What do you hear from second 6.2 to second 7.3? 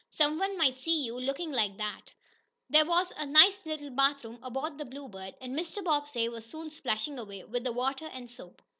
was soon splashing